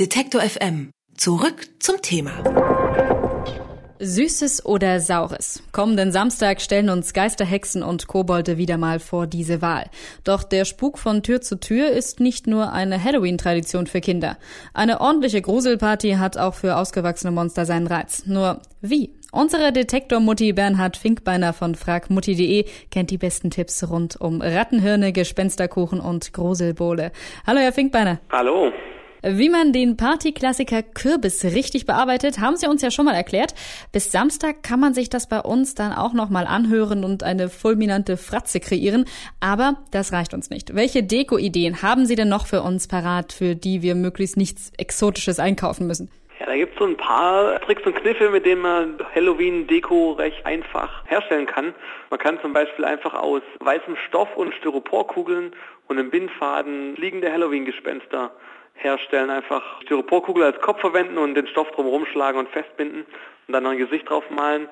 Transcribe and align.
Detektor 0.00 0.40
FM. 0.40 0.90
Zurück 1.16 1.68
zum 1.78 2.02
Thema. 2.02 2.32
Süßes 4.00 4.66
oder 4.66 4.98
Saures? 4.98 5.62
Kommenden 5.70 6.10
Samstag 6.10 6.60
stellen 6.60 6.88
uns 6.88 7.12
Geisterhexen 7.12 7.84
und 7.84 8.08
Kobolde 8.08 8.58
wieder 8.58 8.76
mal 8.76 8.98
vor 8.98 9.28
diese 9.28 9.62
Wahl. 9.62 9.84
Doch 10.24 10.42
der 10.42 10.64
Spuk 10.64 10.98
von 10.98 11.22
Tür 11.22 11.42
zu 11.42 11.60
Tür 11.60 11.90
ist 11.90 12.18
nicht 12.18 12.48
nur 12.48 12.72
eine 12.72 13.04
Halloween-Tradition 13.04 13.86
für 13.86 14.00
Kinder. 14.00 14.36
Eine 14.72 15.00
ordentliche 15.00 15.40
Gruselparty 15.40 16.14
hat 16.14 16.38
auch 16.38 16.54
für 16.54 16.76
ausgewachsene 16.76 17.30
Monster 17.30 17.64
seinen 17.64 17.86
Reiz. 17.86 18.26
Nur 18.26 18.62
wie? 18.80 19.14
Unsere 19.30 19.70
Detektor-Mutti 19.70 20.54
Bernhard 20.54 20.96
Finkbeiner 20.96 21.52
von 21.52 21.76
fragmutti.de 21.76 22.64
kennt 22.90 23.12
die 23.12 23.18
besten 23.18 23.50
Tipps 23.50 23.88
rund 23.88 24.20
um 24.20 24.40
Rattenhirne, 24.42 25.12
Gespensterkuchen 25.12 26.00
und 26.00 26.32
Gruselbowle. 26.32 27.12
Hallo, 27.46 27.60
Herr 27.60 27.72
Finkbeiner. 27.72 28.18
Hallo. 28.32 28.72
Wie 29.26 29.48
man 29.48 29.72
den 29.72 29.96
Partyklassiker 29.96 30.82
Kürbis 30.82 31.44
richtig 31.44 31.86
bearbeitet, 31.86 32.40
haben 32.40 32.58
Sie 32.58 32.66
uns 32.66 32.82
ja 32.82 32.90
schon 32.90 33.06
mal 33.06 33.14
erklärt. 33.14 33.54
Bis 33.90 34.12
Samstag 34.12 34.62
kann 34.62 34.78
man 34.78 34.92
sich 34.92 35.08
das 35.08 35.30
bei 35.30 35.40
uns 35.40 35.74
dann 35.74 35.94
auch 35.94 36.12
noch 36.12 36.28
mal 36.28 36.46
anhören 36.46 37.04
und 37.04 37.22
eine 37.22 37.48
fulminante 37.48 38.18
Fratze 38.18 38.60
kreieren. 38.60 39.06
Aber 39.40 39.78
das 39.92 40.12
reicht 40.12 40.34
uns 40.34 40.50
nicht. 40.50 40.74
Welche 40.74 41.02
Deko-Ideen 41.02 41.80
haben 41.80 42.04
Sie 42.04 42.16
denn 42.16 42.28
noch 42.28 42.46
für 42.46 42.60
uns 42.60 42.86
parat, 42.86 43.32
für 43.32 43.56
die 43.56 43.80
wir 43.80 43.94
möglichst 43.94 44.36
nichts 44.36 44.72
Exotisches 44.76 45.38
einkaufen 45.38 45.86
müssen? 45.86 46.10
Ja, 46.44 46.50
da 46.50 46.56
gibt 46.58 46.74
es 46.74 46.78
so 46.78 46.84
ein 46.84 46.98
paar 46.98 47.58
Tricks 47.62 47.86
und 47.86 47.94
Kniffe, 47.94 48.28
mit 48.28 48.44
denen 48.44 48.60
man 48.60 48.98
Halloween-Deko 49.14 50.12
recht 50.12 50.44
einfach 50.44 51.02
herstellen 51.06 51.46
kann. 51.46 51.74
Man 52.10 52.20
kann 52.20 52.38
zum 52.42 52.52
Beispiel 52.52 52.84
einfach 52.84 53.14
aus 53.14 53.40
weißem 53.60 53.96
Stoff 54.08 54.28
und 54.36 54.52
Styroporkugeln 54.56 55.56
und 55.88 55.98
einem 55.98 56.10
Bindfaden 56.10 56.96
fliegende 56.96 57.32
Halloween-Gespenster 57.32 58.30
herstellen, 58.74 59.30
einfach 59.30 59.80
Styroporkugel 59.84 60.44
als 60.44 60.60
Kopf 60.60 60.80
verwenden 60.80 61.16
und 61.16 61.34
den 61.34 61.46
Stoff 61.46 61.70
drum 61.70 61.86
rumschlagen 61.86 62.38
und 62.38 62.50
festbinden 62.50 63.06
und 63.46 63.54
dann 63.54 63.62
noch 63.62 63.70
ein 63.70 63.78
Gesicht 63.78 64.10
drauf 64.10 64.28
malen 64.28 64.68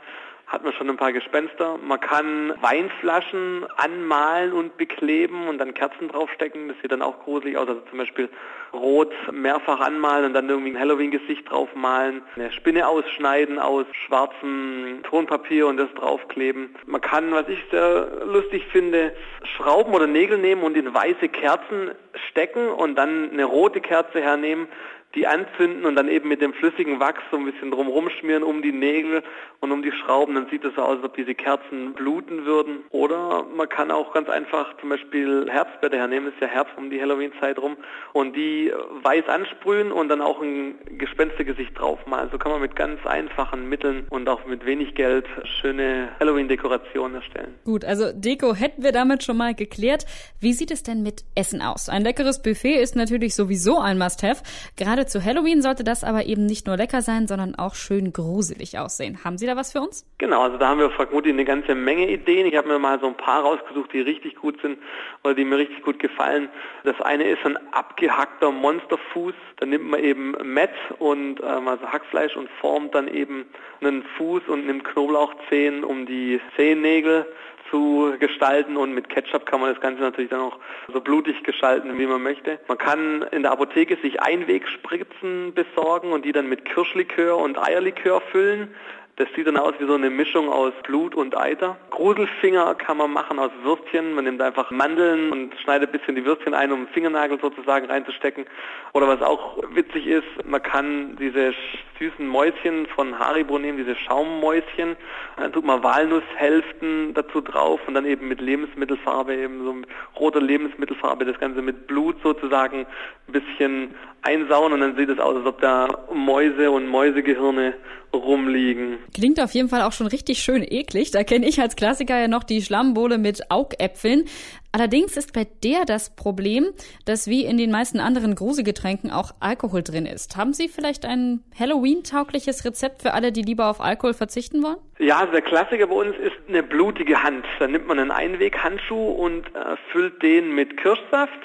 hat 0.46 0.64
man 0.64 0.72
schon 0.74 0.90
ein 0.90 0.96
paar 0.96 1.12
Gespenster. 1.12 1.78
Man 1.82 2.00
kann 2.00 2.52
Weinflaschen 2.60 3.66
anmalen 3.76 4.52
und 4.52 4.76
bekleben 4.76 5.48
und 5.48 5.58
dann 5.58 5.72
Kerzen 5.72 6.08
draufstecken. 6.08 6.68
Das 6.68 6.76
sieht 6.82 6.92
dann 6.92 7.02
auch 7.02 7.20
gruselig 7.20 7.56
aus. 7.56 7.68
Also 7.68 7.80
zum 7.88 7.98
Beispiel 7.98 8.28
rot 8.72 9.12
mehrfach 9.30 9.80
anmalen 9.80 10.26
und 10.26 10.34
dann 10.34 10.48
irgendwie 10.48 10.70
ein 10.70 10.78
Halloween-Gesicht 10.78 11.50
draufmalen. 11.50 12.22
Eine 12.36 12.52
Spinne 12.52 12.86
ausschneiden 12.86 13.58
aus 13.58 13.86
schwarzem 14.06 15.00
Tonpapier 15.04 15.66
und 15.66 15.76
das 15.76 15.92
draufkleben. 15.94 16.74
Man 16.86 17.00
kann, 17.00 17.32
was 17.32 17.48
ich 17.48 17.58
sehr 17.70 18.24
lustig 18.24 18.66
finde, 18.72 19.14
Schrauben 19.56 19.94
oder 19.94 20.06
Nägel 20.06 20.38
nehmen 20.38 20.62
und 20.62 20.76
in 20.76 20.92
weiße 20.92 21.28
Kerzen 21.28 21.92
stecken 22.30 22.68
und 22.68 22.96
dann 22.96 23.30
eine 23.30 23.44
rote 23.44 23.80
Kerze 23.80 24.20
hernehmen, 24.20 24.68
die 25.14 25.26
anzünden 25.26 25.84
und 25.84 25.96
dann 25.96 26.08
eben 26.08 26.28
mit 26.28 26.40
dem 26.40 26.54
flüssigen 26.54 27.00
Wachs 27.00 27.22
so 27.30 27.36
ein 27.36 27.44
bisschen 27.44 27.70
drumherum 27.70 28.08
schmieren 28.10 28.42
um 28.42 28.62
die 28.62 28.72
Nägel 28.72 29.22
und 29.60 29.70
um 29.70 29.82
die 29.82 29.92
Schrauben, 29.92 30.34
dann 30.34 30.48
sieht 30.50 30.64
es 30.64 30.74
so 30.74 30.82
aus, 30.82 30.96
als 30.96 31.04
ob 31.04 31.14
diese 31.14 31.34
Kerzen 31.34 31.92
bluten 31.92 32.44
würden. 32.44 32.78
Oder 32.90 33.44
man 33.54 33.68
kann 33.68 33.90
auch 33.92 34.12
ganz 34.12 34.28
einfach 34.28 34.76
zum 34.80 34.88
Beispiel 34.88 35.46
Herbstblätter 35.48 35.98
hernehmen, 35.98 36.32
ist 36.32 36.40
ja 36.40 36.48
Herbst 36.48 36.74
um 36.76 36.90
die 36.90 37.00
Halloween-Zeit 37.00 37.58
rum, 37.58 37.76
und 38.12 38.34
die 38.34 38.72
weiß 39.02 39.28
ansprühen 39.28 39.92
und 39.92 40.08
dann 40.08 40.20
auch 40.20 40.42
ein 40.42 40.74
Gespenstergesicht 40.98 41.78
draufmalen. 41.78 42.30
So 42.32 42.38
kann 42.38 42.50
man 42.50 42.60
mit 42.60 42.74
ganz 42.74 43.04
einfachen 43.06 43.68
Mitteln 43.68 44.06
und 44.10 44.28
auch 44.28 44.44
mit 44.46 44.66
wenig 44.66 44.96
Geld 44.96 45.26
schöne 45.44 46.08
Halloween-Dekorationen 46.18 47.16
erstellen. 47.16 47.54
Gut, 47.64 47.84
also 47.84 48.12
Deko 48.12 48.54
hätten 48.54 48.82
wir 48.82 48.92
damit 48.92 49.22
schon 49.22 49.36
mal 49.36 49.54
geklärt. 49.54 50.06
Wie 50.40 50.54
sieht 50.54 50.72
es 50.72 50.82
denn 50.82 51.02
mit 51.02 51.24
Essen 51.36 51.62
aus? 51.62 51.88
Ein 51.88 52.02
leckeres 52.02 52.42
Buffet 52.42 52.80
ist 52.82 52.96
natürlich 52.96 53.36
sowieso 53.36 53.78
ein 53.78 53.96
Must-Have. 53.96 54.42
Gerade 54.76 55.01
Gerade 55.02 55.10
zu 55.10 55.24
Halloween 55.24 55.62
sollte 55.62 55.82
das 55.82 56.04
aber 56.04 56.26
eben 56.26 56.46
nicht 56.46 56.68
nur 56.68 56.76
lecker 56.76 57.02
sein, 57.02 57.26
sondern 57.26 57.56
auch 57.56 57.74
schön 57.74 58.12
gruselig 58.12 58.78
aussehen. 58.78 59.24
Haben 59.24 59.36
Sie 59.36 59.46
da 59.46 59.56
was 59.56 59.72
für 59.72 59.80
uns? 59.80 60.06
Genau, 60.18 60.42
also 60.42 60.58
da 60.58 60.68
haben 60.68 60.78
wir 60.78 60.92
vermutlich 60.92 61.32
eine 61.32 61.44
ganze 61.44 61.74
Menge 61.74 62.08
Ideen. 62.08 62.46
Ich 62.46 62.54
habe 62.54 62.68
mir 62.68 62.78
mal 62.78 63.00
so 63.00 63.08
ein 63.08 63.16
paar 63.16 63.42
rausgesucht, 63.42 63.92
die 63.92 64.00
richtig 64.00 64.36
gut 64.36 64.62
sind 64.62 64.78
oder 65.24 65.34
die 65.34 65.44
mir 65.44 65.58
richtig 65.58 65.82
gut 65.82 65.98
gefallen. 65.98 66.48
Das 66.84 67.00
eine 67.00 67.24
ist 67.24 67.44
ein 67.44 67.58
abgehackter 67.72 68.52
Monsterfuß. 68.52 69.34
Da 69.56 69.66
nimmt 69.66 69.90
man 69.90 69.98
eben 69.98 70.36
Mett 70.44 70.70
und 71.00 71.40
ähm, 71.40 71.66
also 71.66 71.84
Hackfleisch 71.84 72.36
und 72.36 72.48
formt 72.60 72.94
dann 72.94 73.08
eben 73.08 73.46
einen 73.80 74.04
Fuß 74.16 74.42
und 74.46 74.66
nimmt 74.66 74.84
Knoblauchzehen 74.84 75.82
um 75.82 76.06
die 76.06 76.40
Zehennägel 76.54 77.26
zu 77.72 78.14
gestalten 78.20 78.76
und 78.76 78.94
mit 78.94 79.08
Ketchup 79.08 79.46
kann 79.46 79.60
man 79.60 79.72
das 79.72 79.80
Ganze 79.80 80.02
natürlich 80.02 80.30
dann 80.30 80.40
auch 80.40 80.58
so 80.92 81.00
blutig 81.00 81.42
gestalten, 81.42 81.98
wie 81.98 82.06
man 82.06 82.22
möchte. 82.22 82.60
Man 82.68 82.78
kann 82.78 83.22
in 83.32 83.42
der 83.42 83.52
Apotheke 83.52 83.96
sich 83.96 84.20
Einwegspritzen 84.20 85.54
besorgen 85.54 86.12
und 86.12 86.24
die 86.24 86.32
dann 86.32 86.48
mit 86.48 86.66
Kirschlikör 86.66 87.38
und 87.38 87.58
Eierlikör 87.58 88.20
füllen. 88.20 88.74
Das 89.22 89.32
sieht 89.36 89.46
dann 89.46 89.56
aus 89.56 89.74
wie 89.78 89.86
so 89.86 89.94
eine 89.94 90.10
Mischung 90.10 90.48
aus 90.48 90.72
Blut 90.82 91.14
und 91.14 91.38
Eiter. 91.38 91.76
Gruselfinger 91.90 92.74
kann 92.74 92.96
man 92.96 93.12
machen 93.12 93.38
aus 93.38 93.52
Würstchen. 93.62 94.14
Man 94.14 94.24
nimmt 94.24 94.42
einfach 94.42 94.72
Mandeln 94.72 95.30
und 95.30 95.54
schneidet 95.62 95.90
ein 95.90 95.92
bisschen 95.92 96.16
die 96.16 96.24
Würstchen 96.24 96.54
ein, 96.54 96.72
um 96.72 96.88
Fingernagel 96.88 97.38
sozusagen 97.40 97.86
reinzustecken. 97.86 98.46
Oder 98.94 99.06
was 99.06 99.22
auch 99.22 99.58
witzig 99.74 100.08
ist, 100.08 100.26
man 100.44 100.60
kann 100.60 101.14
diese 101.20 101.54
süßen 102.00 102.26
Mäuschen 102.26 102.86
von 102.88 103.16
Haribo 103.16 103.60
nehmen, 103.60 103.78
diese 103.78 103.94
Schaummäuschen. 103.94 104.96
Dann 105.36 105.52
tut 105.52 105.64
man 105.64 105.84
Walnusshälften 105.84 107.14
dazu 107.14 107.42
drauf 107.42 107.78
und 107.86 107.94
dann 107.94 108.06
eben 108.06 108.26
mit 108.26 108.40
Lebensmittelfarbe, 108.40 109.36
eben 109.36 109.62
so 109.62 109.76
roter 110.18 110.40
Lebensmittelfarbe, 110.40 111.26
das 111.26 111.38
Ganze 111.38 111.62
mit 111.62 111.86
Blut 111.86 112.16
sozusagen 112.24 112.86
ein 113.28 113.32
bisschen 113.32 113.94
einsauen 114.22 114.72
und 114.72 114.80
dann 114.80 114.96
sieht 114.96 115.10
es 115.10 115.20
aus, 115.20 115.36
als 115.36 115.46
ob 115.46 115.60
da 115.60 115.86
Mäuse 116.12 116.72
und 116.72 116.88
Mäusegehirne 116.88 117.74
rumliegen. 118.14 118.98
Klingt 119.14 119.40
auf 119.40 119.52
jeden 119.52 119.68
Fall 119.68 119.82
auch 119.82 119.92
schon 119.92 120.06
richtig 120.06 120.38
schön 120.38 120.62
eklig. 120.62 121.10
Da 121.10 121.22
kenne 121.24 121.46
ich 121.46 121.60
als 121.60 121.76
Klassiker 121.76 122.18
ja 122.18 122.28
noch 122.28 122.44
die 122.44 122.62
Schlammbohle 122.62 123.18
mit 123.18 123.50
Augäpfeln. 123.50 124.24
Allerdings 124.72 125.18
ist 125.18 125.34
bei 125.34 125.46
der 125.62 125.84
das 125.84 126.16
Problem, 126.16 126.68
dass 127.04 127.28
wie 127.28 127.44
in 127.44 127.58
den 127.58 127.70
meisten 127.70 128.00
anderen 128.00 128.34
Gruselgetränken 128.34 129.10
auch 129.10 129.32
Alkohol 129.38 129.82
drin 129.82 130.06
ist. 130.06 130.36
Haben 130.38 130.54
Sie 130.54 130.68
vielleicht 130.68 131.04
ein 131.04 131.44
Halloween-taugliches 131.58 132.64
Rezept 132.64 133.02
für 133.02 133.12
alle, 133.12 133.32
die 133.32 133.42
lieber 133.42 133.68
auf 133.68 133.82
Alkohol 133.82 134.14
verzichten 134.14 134.62
wollen? 134.62 134.78
Ja, 134.98 135.18
also 135.18 135.32
der 135.32 135.42
Klassiker 135.42 135.88
bei 135.88 135.94
uns 135.94 136.16
ist 136.16 136.36
eine 136.48 136.62
blutige 136.62 137.22
Hand. 137.22 137.44
Da 137.58 137.68
nimmt 137.68 137.86
man 137.86 137.98
einen 137.98 138.10
Einweghandschuh 138.10 139.10
und 139.10 139.46
äh, 139.54 139.76
füllt 139.90 140.22
den 140.22 140.54
mit 140.54 140.78
Kirschsaft 140.78 141.40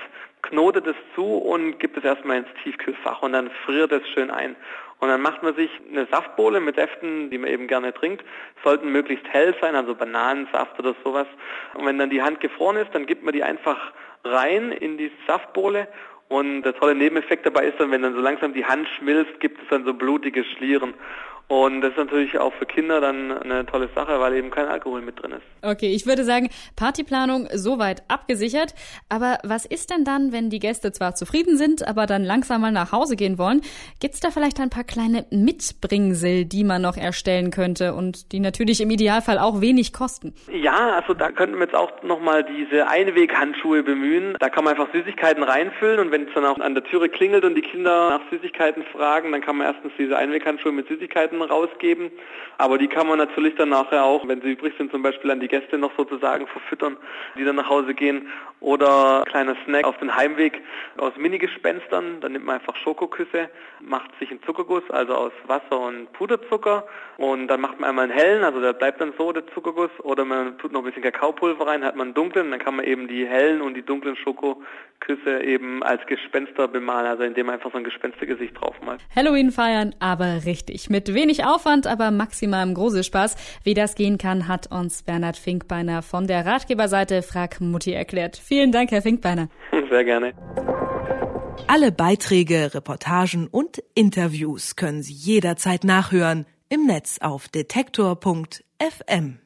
knotet 0.49 0.87
es 0.87 0.95
zu 1.15 1.23
und 1.23 1.79
gibt 1.79 1.97
es 1.97 2.03
erstmal 2.03 2.37
ins 2.37 2.47
Tiefkühlfach 2.63 3.21
und 3.21 3.33
dann 3.33 3.49
friert 3.65 3.91
es 3.91 4.07
schön 4.09 4.31
ein. 4.31 4.55
Und 4.99 5.09
dann 5.09 5.21
macht 5.21 5.43
man 5.43 5.55
sich 5.55 5.69
eine 5.89 6.07
Saftbowle 6.07 6.59
mit 6.59 6.75
Säften, 6.75 7.29
die 7.29 7.37
man 7.37 7.51
eben 7.51 7.67
gerne 7.67 7.93
trinkt. 7.93 8.25
Sollten 8.63 8.91
möglichst 8.91 9.27
hell 9.29 9.55
sein, 9.61 9.75
also 9.75 9.93
Bananensaft 9.93 10.79
oder 10.79 10.95
sowas. 11.03 11.27
Und 11.75 11.85
wenn 11.85 11.99
dann 11.99 12.09
die 12.09 12.23
Hand 12.23 12.39
gefroren 12.39 12.77
ist, 12.77 12.93
dann 12.93 13.05
gibt 13.05 13.23
man 13.23 13.33
die 13.33 13.43
einfach 13.43 13.93
rein 14.23 14.71
in 14.71 14.97
die 14.97 15.11
Saftbowle 15.27 15.87
und 16.29 16.63
der 16.63 16.75
tolle 16.75 16.95
Nebeneffekt 16.95 17.45
dabei 17.45 17.67
ist 17.67 17.79
dann, 17.79 17.91
wenn 17.91 18.01
dann 18.01 18.13
so 18.13 18.19
langsam 18.19 18.53
die 18.53 18.65
Hand 18.65 18.87
schmilzt, 18.97 19.39
gibt 19.39 19.61
es 19.61 19.67
dann 19.69 19.85
so 19.85 19.93
blutige 19.93 20.43
Schlieren. 20.43 20.93
Und 21.49 21.79
das 21.79 21.91
ist 21.91 21.97
natürlich 21.97 22.37
auch 22.37 22.53
für 22.53 22.65
Kinder 22.65 22.99
dann 22.99 23.31
eine 23.31 23.65
tolle 23.65 23.89
Sache, 23.95 24.19
weil 24.19 24.33
eben 24.33 24.51
kein 24.51 24.67
Alkohol 24.67 25.01
mit 25.01 25.21
drin 25.21 25.31
ist. 25.31 25.43
Okay, 25.61 25.93
ich 25.93 26.05
würde 26.05 26.25
sagen, 26.25 26.49
Partyplanung 26.75 27.47
soweit 27.53 28.03
abgesichert. 28.09 28.73
Aber 29.07 29.37
was 29.43 29.65
ist 29.65 29.89
denn 29.89 30.03
dann, 30.03 30.33
wenn 30.33 30.49
die 30.49 30.59
Gäste 30.59 30.91
zwar 30.91 31.15
zufrieden 31.15 31.55
sind, 31.55 31.87
aber 31.87 32.05
dann 32.05 32.25
langsam 32.25 32.61
mal 32.61 32.71
nach 32.71 32.91
Hause 32.91 33.15
gehen 33.15 33.37
wollen? 33.37 33.61
Gibt's 34.01 34.19
da 34.19 34.29
vielleicht 34.29 34.59
ein 34.59 34.69
paar 34.69 34.83
kleine 34.83 35.25
Mitbringsel, 35.31 36.43
die 36.43 36.65
man 36.65 36.81
noch 36.81 36.97
erstellen 36.97 37.49
könnte 37.49 37.93
und 37.93 38.33
die 38.33 38.41
natürlich 38.41 38.81
im 38.81 38.89
Idealfall 38.89 39.39
auch 39.39 39.61
wenig 39.61 39.93
kosten? 39.93 40.33
Ja, 40.51 40.97
also 40.97 41.13
da 41.13 41.31
könnten 41.31 41.55
wir 41.55 41.63
jetzt 41.63 41.75
auch 41.75 42.03
nochmal 42.03 42.43
diese 42.43 42.89
Einweghandschuhe 42.89 43.83
bemühen. 43.83 44.35
Da 44.41 44.49
kann 44.49 44.65
man 44.65 44.75
einfach 44.77 44.93
Süßigkeiten 44.93 45.43
reinfüllen 45.43 45.99
und 45.99 46.11
wenn 46.11 46.27
es 46.27 46.33
dann 46.35 46.45
auch 46.45 46.59
an 46.59 46.75
der 46.75 46.83
Türe 46.83 47.07
klingelt 47.07 47.45
und 47.45 47.55
die 47.55 47.61
Kinder 47.61 48.09
nach 48.09 48.29
Süßigkeiten 48.31 48.83
fragen, 48.91 49.31
dann 49.31 49.39
kann 49.39 49.55
man 49.55 49.67
erstens 49.67 49.93
diese 49.97 50.17
Einweghandschuhe 50.17 50.73
mit 50.73 50.89
Süßigkeiten 50.89 51.36
Süßigkeiten 51.37 51.41
rausgeben. 51.41 52.11
Aber 52.59 52.77
die 52.77 52.87
kann 52.87 53.07
man 53.07 53.19
natürlich 53.19 53.55
dann 53.55 53.69
nachher 53.69 54.03
auch, 54.03 54.27
wenn 54.27 54.41
sie 54.41 54.51
übrig 54.51 54.73
sind, 54.77 54.91
zum 54.91 55.03
Beispiel 55.03 55.29
an 55.29 55.39
die 55.39 55.47
Gäste 55.47 55.77
noch 55.77 55.91
sozusagen 55.95 56.47
verfüttern, 56.47 56.97
die 57.37 57.43
dann 57.43 57.55
nach 57.55 57.69
Hause 57.69 57.93
gehen. 57.93 58.27
Oder 58.59 59.23
kleiner 59.27 59.55
Snack 59.65 59.85
auf 59.85 59.97
den 59.99 60.15
Heimweg 60.15 60.59
aus 60.97 61.13
Minigespenstern. 61.15 62.21
Dann 62.21 62.31
nimmt 62.31 62.45
man 62.45 62.55
einfach 62.55 62.75
Schokoküsse, 62.77 63.49
macht 63.81 64.09
sich 64.19 64.31
einen 64.31 64.41
Zuckerguss, 64.41 64.81
also 64.89 65.13
aus 65.13 65.31
Wasser 65.45 65.79
und 65.79 66.11
Puderzucker. 66.13 66.87
Und 67.17 67.49
dann 67.49 67.61
macht 67.61 67.79
man 67.79 67.91
einmal 67.91 68.05
einen 68.05 68.13
hellen, 68.13 68.43
also 68.43 68.59
der 68.59 68.73
bleibt 68.73 68.99
dann 68.99 69.13
so, 69.15 69.31
der 69.31 69.45
Zuckerguss. 69.53 69.91
Oder 70.01 70.25
man 70.25 70.57
tut 70.57 70.71
noch 70.71 70.81
ein 70.81 70.85
bisschen 70.85 71.03
Kakaopulver 71.03 71.67
rein, 71.67 71.85
hat 71.85 71.95
man 71.95 72.07
einen 72.07 72.13
dunklen. 72.15 72.49
Dann 72.49 72.59
kann 72.59 72.75
man 72.75 72.85
eben 72.85 73.07
die 73.07 73.27
hellen 73.27 73.61
und 73.61 73.75
die 73.75 73.83
dunklen 73.83 74.15
Schokoküsse 74.15 75.43
eben 75.43 75.83
als 75.83 76.03
Gespenster 76.07 76.67
bemalen, 76.67 77.05
also 77.05 77.21
indem 77.21 77.45
man 77.45 77.55
einfach 77.55 77.71
so 77.71 77.77
ein 77.77 77.83
Gespenstergesicht 77.83 78.59
drauf 78.59 78.75
malt. 78.83 79.01
Halloween 79.15 79.51
feiern, 79.51 79.93
aber 79.99 80.45
richtig. 80.47 80.89
Mit 80.89 81.13
wenig 81.13 81.26
Wenig 81.27 81.43
Aufwand, 81.43 81.87
aber 81.87 82.09
maximalem 82.09 82.73
Gruselspaß. 82.73 83.35
Wie 83.65 83.73
das 83.73 83.95
gehen 83.95 84.17
kann, 84.17 84.47
hat 84.47 84.71
uns 84.71 85.03
Bernhard 85.03 85.35
Finkbeiner 85.35 86.01
von 86.01 86.25
der 86.25 86.45
Ratgeberseite 86.45 87.21
Frag 87.21 87.59
Mutti 87.59 87.91
erklärt. 87.91 88.37
Vielen 88.37 88.71
Dank, 88.71 88.91
Herr 88.91 89.01
Finkbeiner. 89.01 89.49
Sehr 89.89 90.05
gerne. 90.05 90.31
Alle 91.67 91.91
Beiträge, 91.91 92.73
Reportagen 92.73 93.47
und 93.47 93.83
Interviews 93.93 94.77
können 94.77 95.03
Sie 95.03 95.11
jederzeit 95.11 95.83
nachhören 95.83 96.45
im 96.69 96.85
Netz 96.85 97.17
auf 97.19 97.49
detektor.fm. 97.49 99.39